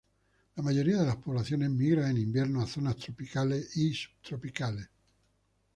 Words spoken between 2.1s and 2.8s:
invierno a